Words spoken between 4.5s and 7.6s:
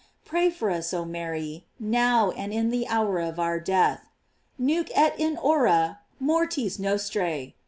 "Nunc et in hora mortis nostrae."